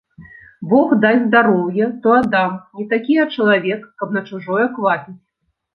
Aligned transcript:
Бог 0.71 0.95
дасць 1.03 1.21
здароўе, 1.27 1.91
то 2.07 2.15
аддам, 2.23 2.57
не 2.81 2.89
такі 2.95 3.21
я 3.23 3.29
чалавек, 3.35 3.79
каб 4.03 4.09
на 4.19 4.29
чужое 4.33 4.65
квапіць. 4.79 5.21